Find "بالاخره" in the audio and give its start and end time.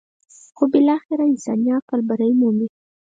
0.73-1.23